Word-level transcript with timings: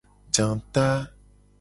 Janguta. 0.33 0.87